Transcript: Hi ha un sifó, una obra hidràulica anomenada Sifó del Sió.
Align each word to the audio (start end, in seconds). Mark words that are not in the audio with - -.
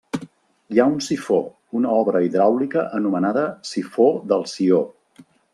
Hi 0.75 0.79
ha 0.83 0.87
un 0.91 0.95
sifó, 1.07 1.37
una 1.81 1.91
obra 1.99 2.23
hidràulica 2.29 2.87
anomenada 3.01 3.47
Sifó 3.73 4.09
del 4.33 4.49
Sió. 4.57 4.85